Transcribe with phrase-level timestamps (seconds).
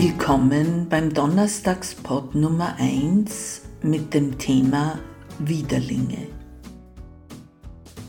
[0.00, 5.00] Willkommen beim Donnerstagspod Nummer 1 mit dem Thema
[5.40, 6.28] Widerlinge.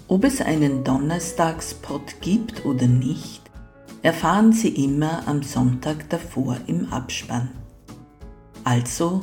[0.07, 3.41] Ob es einen Donnerstagspod gibt oder nicht,
[4.03, 7.49] erfahren Sie immer am Sonntag davor im Abspann.
[8.63, 9.21] Also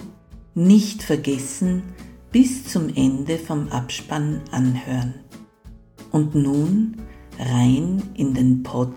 [0.56, 1.84] nicht vergessen,
[2.32, 5.14] bis zum Ende vom Abspann anhören.
[6.10, 6.96] Und nun
[7.38, 8.92] rein in den Pod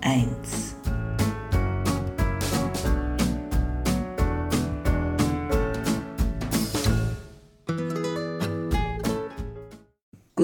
[0.00, 0.79] 1.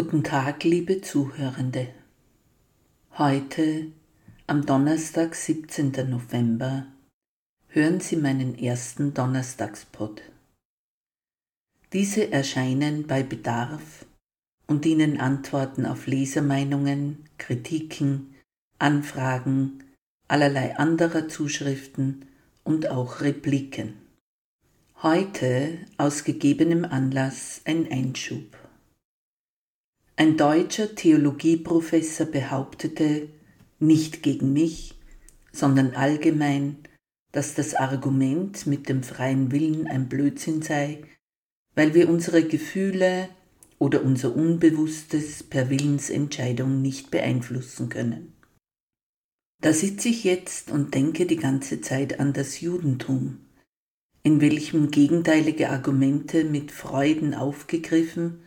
[0.08, 1.88] Guten Tag, liebe Zuhörende.
[3.18, 3.90] Heute,
[4.46, 6.08] am Donnerstag, 17.
[6.08, 6.86] November,
[7.66, 10.22] hören Sie meinen ersten Donnerstagspod.
[11.92, 14.06] Diese erscheinen bei Bedarf
[14.68, 18.32] und dienen Antworten auf Lesermeinungen, Kritiken,
[18.78, 19.82] Anfragen,
[20.28, 22.26] allerlei anderer Zuschriften
[22.62, 23.94] und auch Repliken.
[25.02, 28.65] Heute aus gegebenem Anlass ein Einschub.
[30.18, 33.28] Ein deutscher Theologieprofessor behauptete,
[33.78, 34.98] nicht gegen mich,
[35.52, 36.78] sondern allgemein,
[37.32, 41.02] dass das Argument mit dem freien Willen ein Blödsinn sei,
[41.74, 43.28] weil wir unsere Gefühle
[43.78, 48.32] oder unser Unbewusstes per Willensentscheidung nicht beeinflussen können.
[49.60, 53.40] Da sitze ich jetzt und denke die ganze Zeit an das Judentum,
[54.22, 58.45] in welchem gegenteilige Argumente mit Freuden aufgegriffen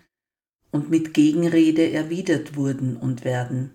[0.72, 3.72] und mit Gegenrede erwidert wurden und werden,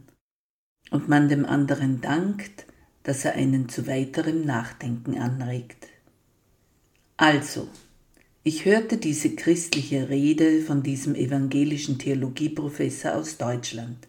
[0.91, 2.67] und man dem anderen dankt,
[3.03, 5.89] dass er einen zu weiterem Nachdenken anregt.
[7.17, 7.69] Also,
[8.43, 14.09] ich hörte diese christliche Rede von diesem evangelischen Theologieprofessor aus Deutschland.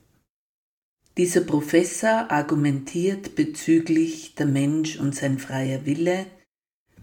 [1.18, 6.26] Dieser Professor argumentiert bezüglich der Mensch und sein freier Wille,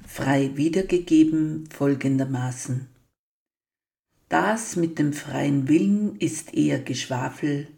[0.07, 2.92] frei wiedergegeben folgendermaßen.
[4.33, 7.69] Das mit dem freien Willen ist eher Geschwafel.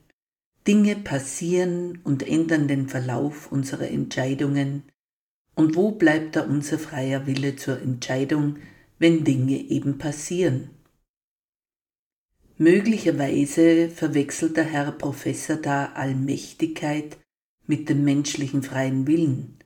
[0.68, 4.84] Dinge passieren und ändern den Verlauf unserer Entscheidungen.
[5.56, 8.58] Und wo bleibt da unser freier Wille zur Entscheidung,
[9.00, 10.70] wenn Dinge eben passieren?
[12.56, 17.18] Möglicherweise verwechselt der Herr Professor da Allmächtigkeit
[17.66, 19.58] mit dem menschlichen freien Willen.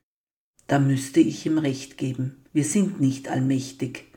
[0.67, 2.47] Da müsste ich ihm recht geben.
[2.55, 4.08] Wir sind nicht allmächtig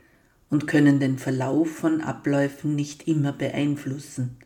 [0.52, 4.36] und können den Verlauf von Abläufen nicht immer beeinflussen.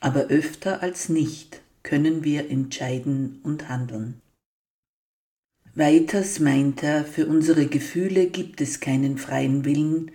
[0.00, 4.22] Aber öfter als nicht können wir entscheiden und handeln.
[5.74, 10.10] Weiters meint er, für unsere Gefühle gibt es keinen freien Willen,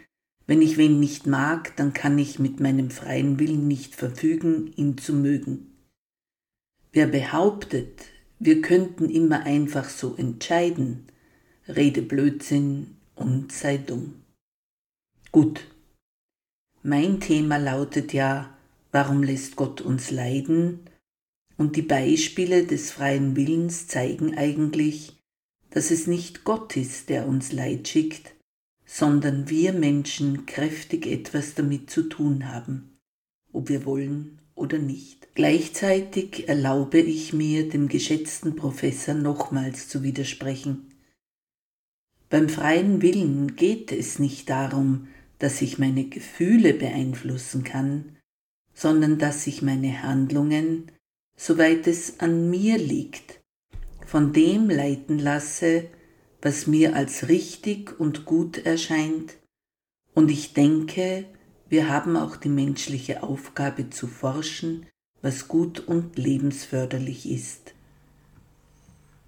[0.48, 4.98] wenn ich wen nicht mag, dann kann ich mit meinem freien Willen nicht verfügen, ihn
[4.98, 5.68] zu mögen.
[6.92, 8.06] Wer behauptet,
[8.40, 11.06] wir könnten immer einfach so entscheiden,
[11.68, 14.19] rede Blödsinn und sei dumm.
[15.32, 15.62] Gut.
[16.82, 18.58] Mein Thema lautet ja,
[18.92, 20.80] warum lässt Gott uns leiden?
[21.56, 25.20] Und die Beispiele des freien Willens zeigen eigentlich,
[25.70, 28.34] dass es nicht Gott ist, der uns Leid schickt,
[28.86, 32.98] sondern wir Menschen kräftig etwas damit zu tun haben,
[33.54, 35.28] ob wir wollen oder nicht.
[35.36, 40.92] Gleichzeitig erlaube ich mir, dem geschätzten Professor nochmals zu widersprechen.
[42.30, 45.08] Beim freien Willen geht es nicht darum,
[45.40, 48.18] dass ich meine Gefühle beeinflussen kann,
[48.74, 50.92] sondern dass ich meine Handlungen,
[51.36, 53.42] soweit es an mir liegt,
[54.06, 55.90] von dem leiten lasse,
[56.42, 59.38] was mir als richtig und gut erscheint,
[60.14, 61.26] und ich denke,
[61.70, 64.86] wir haben auch die menschliche Aufgabe zu forschen,
[65.22, 67.74] was gut und lebensförderlich ist.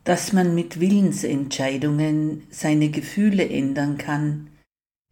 [0.03, 4.49] Dass man mit Willensentscheidungen seine Gefühle ändern kann,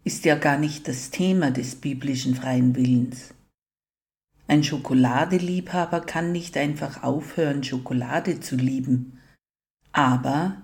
[0.04, 3.34] ist ja gar nicht das Thema des biblischen freien Willens.
[4.48, 9.20] Ein Schokoladeliebhaber kann nicht einfach aufhören, Schokolade zu lieben,
[9.92, 10.58] aber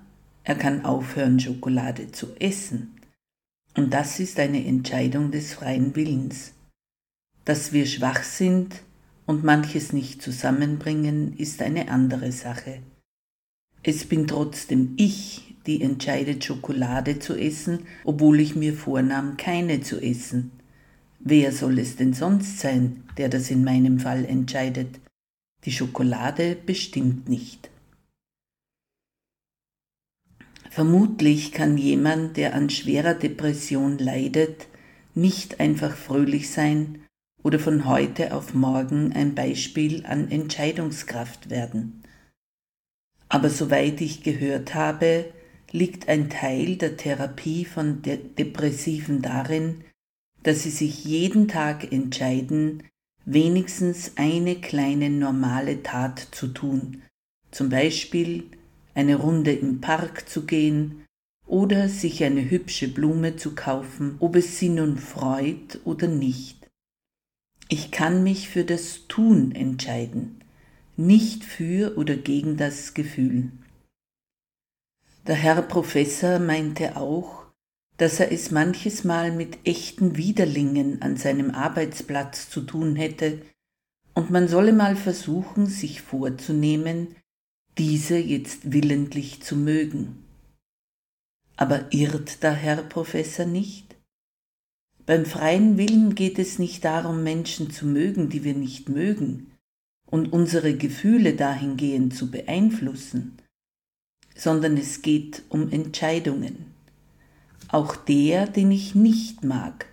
[0.44, 3.00] er kann aufhören, Schokolade zu essen.
[3.75, 6.54] Und das ist eine Entscheidung des freien Willens.
[7.44, 8.81] Dass wir schwach sind
[9.25, 12.81] und manches nicht zusammenbringen, ist eine andere Sache.
[13.83, 20.01] Es bin trotzdem ich, die entscheidet, Schokolade zu essen, obwohl ich mir vornahm, keine zu
[20.01, 20.51] essen.
[21.19, 25.00] Wer soll es denn sonst sein, der das in meinem Fall entscheidet?
[25.63, 27.71] Die Schokolade bestimmt nicht.
[30.69, 34.68] Vermutlich kann jemand, der an schwerer Depression leidet,
[35.13, 37.00] nicht einfach fröhlich sein
[37.41, 42.03] oder von heute auf morgen ein Beispiel an Entscheidungskraft werden.
[43.29, 45.25] Aber soweit ich gehört habe,
[45.75, 49.83] liegt ein Teil der Therapie von De Depressiven darin,
[50.42, 52.83] dass sie sich jeden Tag entscheiden,
[53.25, 57.01] wenigstens eine kleine normale Tat zu tun,
[57.51, 58.45] zum Beispiel
[58.94, 61.04] eine Runde im Park zu gehen
[61.45, 66.69] oder sich eine hübsche Blume zu kaufen, ob es sie nun freut oder nicht.
[67.68, 70.39] Ich kann mich für das Tun entscheiden,
[70.95, 73.51] nicht für oder gegen das Gefühl.
[75.27, 77.45] Der Herr Professor meinte auch,
[77.98, 83.42] dass er es manches Mal mit echten Widerlingen an seinem Arbeitsplatz zu tun hätte,
[84.13, 87.16] und man solle mal versuchen, sich vorzunehmen,
[87.77, 90.24] diese jetzt willentlich zu mögen.
[91.57, 93.95] Aber irrt der Herr Professor nicht?
[95.06, 99.51] Beim freien Willen geht es nicht darum, Menschen zu mögen, die wir nicht mögen,
[100.06, 103.38] und unsere Gefühle dahingehend zu beeinflussen,
[104.35, 106.73] sondern es geht um Entscheidungen.
[107.69, 109.87] Auch der, den ich nicht mag,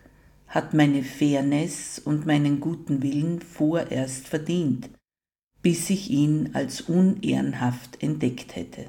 [0.48, 4.90] hat meine Fairness und meinen guten Willen vorerst verdient,
[5.62, 8.86] bis ich ihn als unehrenhaft entdeckt hätte.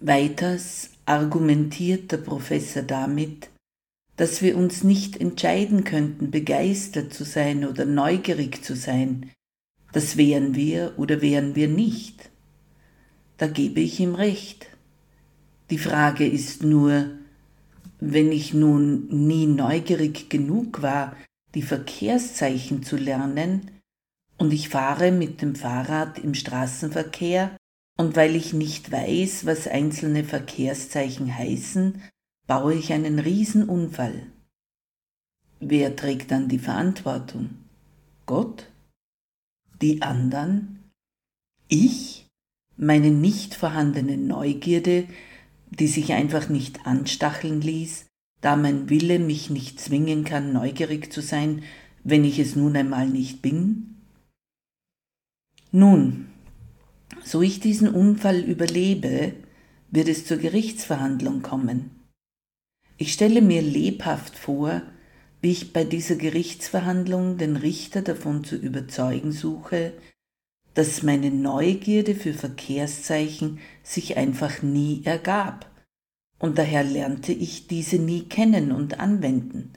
[0.00, 3.50] Weiters argumentiert der Professor damit,
[4.16, 9.30] dass wir uns nicht entscheiden könnten, begeistert zu sein oder neugierig zu sein.
[9.92, 12.30] Das wären wir oder wären wir nicht.
[13.38, 14.66] Da gebe ich ihm recht.
[15.70, 17.10] Die Frage ist nur,
[18.00, 21.16] wenn ich nun nie neugierig genug war,
[21.54, 23.70] die Verkehrszeichen zu lernen,
[24.36, 27.56] und ich fahre mit dem Fahrrad im Straßenverkehr,
[27.96, 32.02] und weil ich nicht weiß, was einzelne Verkehrszeichen heißen,
[32.46, 34.26] baue ich einen Riesenunfall.
[35.58, 37.50] Wer trägt dann die Verantwortung?
[38.26, 38.70] Gott?
[39.82, 40.90] Die anderen?
[41.66, 42.27] Ich?
[42.80, 45.08] Meine nicht vorhandene Neugierde,
[45.68, 48.06] die sich einfach nicht anstacheln ließ,
[48.40, 51.64] da mein Wille mich nicht zwingen kann, neugierig zu sein,
[52.04, 53.96] wenn ich es nun einmal nicht bin?
[55.72, 56.28] Nun,
[57.24, 59.32] so ich diesen Unfall überlebe,
[59.90, 61.90] wird es zur Gerichtsverhandlung kommen.
[62.96, 64.82] Ich stelle mir lebhaft vor,
[65.40, 69.94] wie ich bei dieser Gerichtsverhandlung den Richter davon zu überzeugen suche,
[70.78, 75.68] dass meine Neugierde für Verkehrszeichen sich einfach nie ergab,
[76.38, 79.72] und daher lernte ich diese nie kennen und anwenden.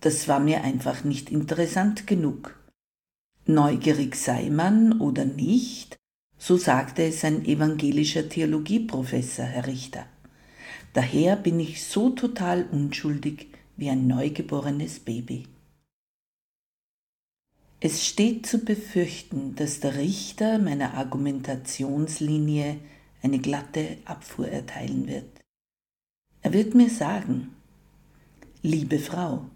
[0.00, 2.56] Das war mir einfach nicht interessant genug.
[3.46, 5.96] Neugierig sei man oder nicht,
[6.38, 10.06] so sagte es ein evangelischer Theologieprofessor, Herr Richter.
[10.92, 15.48] Daher bin ich so total unschuldig wie ein neugeborenes Baby.
[17.84, 22.78] Es steht zu befürchten, dass der Richter meiner Argumentationslinie
[23.22, 25.40] eine glatte Abfuhr erteilen wird.
[26.42, 27.56] Er wird mir sagen,
[28.62, 29.50] liebe Frau,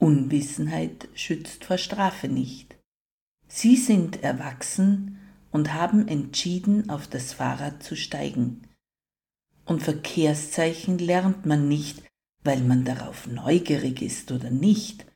[0.00, 2.76] Unwissenheit schützt vor Strafe nicht.
[3.46, 5.20] Sie sind erwachsen
[5.52, 8.62] und haben entschieden, auf das Fahrrad zu steigen.
[9.64, 12.02] Und Verkehrszeichen lernt man nicht,
[12.42, 15.06] weil man darauf neugierig ist oder nicht,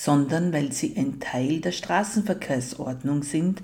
[0.00, 3.62] sondern weil sie ein Teil der Straßenverkehrsordnung sind,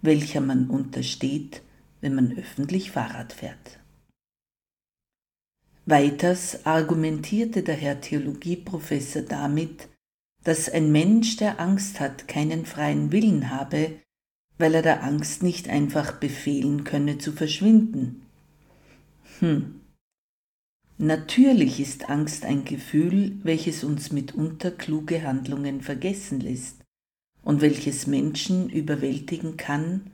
[0.00, 1.60] welcher man untersteht,
[2.00, 3.80] wenn man öffentlich Fahrrad fährt.
[5.84, 9.88] Weiters argumentierte der Herr Theologieprofessor damit,
[10.42, 14.00] dass ein Mensch, der Angst hat, keinen freien Willen habe,
[14.56, 18.22] weil er der Angst nicht einfach befehlen könne zu verschwinden.
[19.40, 19.83] Hm.
[20.96, 26.84] Natürlich ist Angst ein Gefühl, welches uns mitunter kluge Handlungen vergessen lässt
[27.42, 30.12] und welches Menschen überwältigen kann,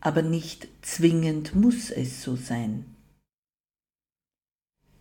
[0.00, 2.84] aber nicht zwingend muss es so sein.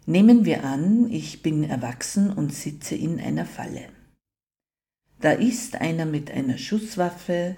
[0.07, 3.89] Nehmen wir an, ich bin erwachsen und sitze in einer Falle.
[5.21, 7.55] Da ist einer mit einer Schusswaffe,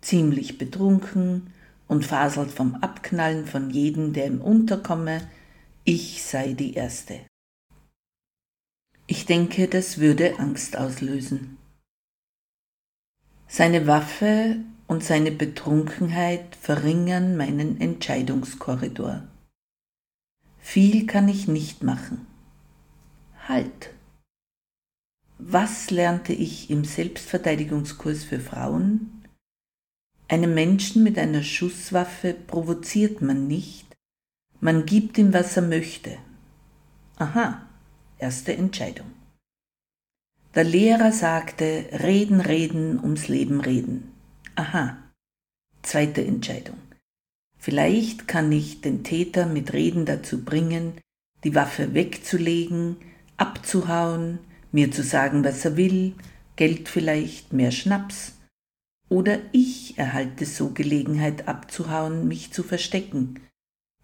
[0.00, 1.52] ziemlich betrunken
[1.86, 5.20] und faselt vom Abknallen von jedem, der ihm unterkomme,
[5.84, 7.20] ich sei die Erste.
[9.06, 11.58] Ich denke, das würde Angst auslösen.
[13.46, 19.28] Seine Waffe und seine Betrunkenheit verringern meinen Entscheidungskorridor.
[20.58, 22.26] Viel kann ich nicht machen.
[23.46, 23.90] Halt!
[25.36, 29.22] Was lernte ich im Selbstverteidigungskurs für Frauen?
[30.28, 33.83] Einen Menschen mit einer Schusswaffe provoziert man nicht,
[34.64, 36.16] man gibt ihm, was er möchte.
[37.16, 37.68] Aha,
[38.16, 39.10] erste Entscheidung.
[40.54, 44.14] Der Lehrer sagte, reden, reden, ums Leben reden.
[44.54, 44.96] Aha,
[45.82, 46.78] zweite Entscheidung.
[47.58, 50.94] Vielleicht kann ich den Täter mit Reden dazu bringen,
[51.44, 52.96] die Waffe wegzulegen,
[53.36, 54.38] abzuhauen,
[54.72, 56.14] mir zu sagen, was er will,
[56.56, 58.32] Geld vielleicht, mehr Schnaps,
[59.10, 63.43] oder ich erhalte so Gelegenheit abzuhauen, mich zu verstecken.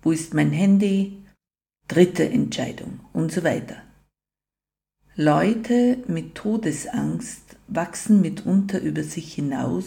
[0.03, 1.23] Wo ist mein Handy?
[1.89, 3.83] Dritte Entscheidung und so weiter.
[5.17, 9.85] Leute mit Todesangst wachsen mitunter über sich hinaus,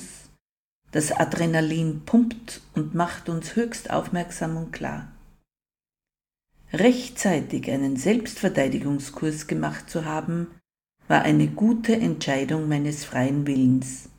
[0.91, 5.11] das Adrenalin pumpt und macht uns höchst aufmerksam und klar.
[6.71, 10.47] Rechtzeitig einen Selbstverteidigungskurs gemacht zu haben,
[11.07, 14.09] war eine gute Entscheidung meines freien Willens.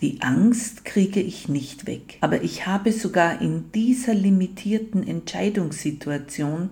[0.00, 6.70] Die Angst kriege ich nicht weg, aber ich habe sogar in dieser limitierten Entscheidungssituation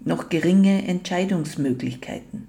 [0.00, 2.48] noch geringe Entscheidungsmöglichkeiten.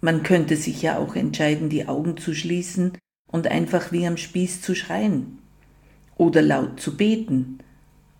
[0.00, 2.98] Man könnte sich ja auch entscheiden, die Augen zu schließen
[3.30, 5.38] und einfach wie am Spieß zu schreien
[6.16, 7.58] oder laut zu beten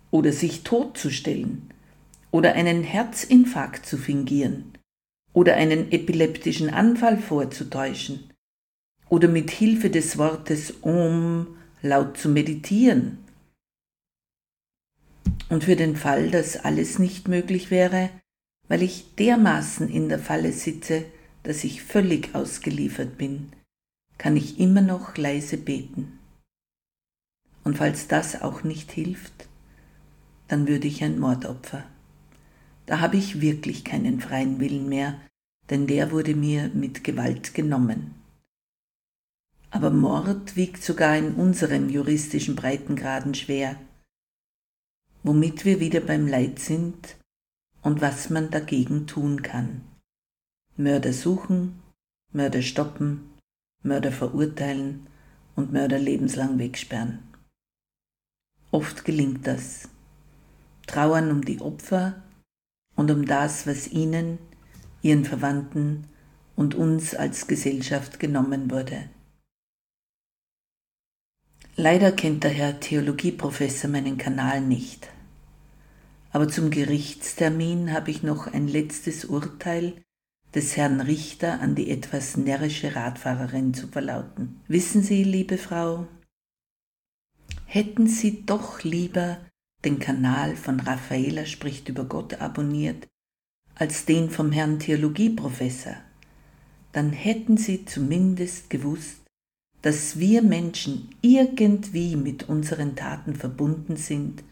[0.09, 1.69] oder sich totzustellen
[2.31, 4.71] oder einen Herzinfarkt zu fingieren
[5.33, 8.32] oder einen epileptischen Anfall vorzutäuschen
[9.13, 11.45] oder mit Hilfe des Wortes Om
[11.83, 13.19] laut zu meditieren.
[15.49, 18.09] Und für den Fall, dass alles nicht möglich wäre,
[18.67, 21.05] weil ich dermaßen in der Falle sitze,
[21.43, 23.51] dass ich völlig ausgeliefert bin,
[24.17, 26.17] kann ich immer noch leise beten.
[27.63, 29.47] Und falls das auch nicht hilft,
[30.47, 31.83] dann würde ich ein Mordopfer.
[32.87, 35.21] Da habe ich wirklich keinen freien Willen mehr,
[35.69, 38.22] denn der wurde mir mit Gewalt genommen
[39.73, 43.75] aber Mord wiegt sogar in unseren juristischen Breitengraden schwer,
[45.23, 47.15] womit wir wieder beim Leid sind
[47.81, 49.81] und was man dagegen tun kann.
[50.77, 51.81] Mörder suchen,
[52.31, 53.31] Mörder stoppen,
[53.81, 55.07] Mörder verurteilen
[55.55, 57.19] und Mörder lebenslang wegsperren.
[58.69, 59.89] Oft gelingt das.
[60.85, 62.21] Trauern um die Opfer
[62.95, 64.37] und um das, was ihnen,
[65.01, 66.05] ihren Verwandten
[66.55, 69.09] und uns als Gesellschaft genommen wurde.
[71.75, 75.09] Leider kennt der Herr Theologieprofessor meinen Kanal nicht.
[76.31, 79.93] Aber zum Gerichtstermin habe ich noch ein letztes Urteil
[80.53, 84.61] des Herrn Richter an die etwas närrische Radfahrerin zu verlauten.
[84.67, 86.07] Wissen Sie, liebe Frau,
[87.65, 89.39] hätten Sie doch lieber
[89.83, 93.07] den Kanal von Raffaela spricht über Gott abonniert,
[93.73, 95.95] als den vom Herrn Theologieprofessor,
[96.91, 99.22] dann hätten Sie zumindest gewusst,
[99.83, 104.43] dass wir Menschen irgendwie mit unseren Taten verbunden sind,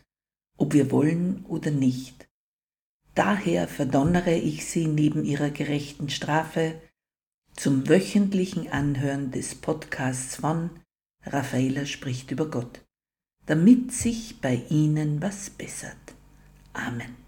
[0.57, 2.27] ob wir wollen oder nicht.
[3.15, 6.75] Daher verdonnere ich Sie neben Ihrer gerechten Strafe
[7.55, 10.69] zum wöchentlichen Anhören des Podcasts von
[11.23, 12.81] Raffaela spricht über Gott,
[13.45, 15.95] damit sich bei Ihnen was bessert.
[16.73, 17.20] Amen.